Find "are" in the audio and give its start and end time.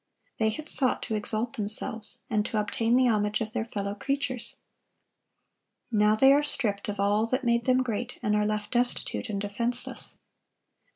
6.33-6.41, 8.35-8.43